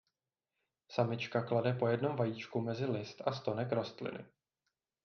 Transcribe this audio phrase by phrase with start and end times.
[0.89, 4.25] Samička klade po jednom vajíčku mezi list a stonek rostliny.